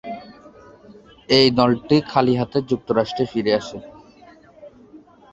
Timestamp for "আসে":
3.59-3.77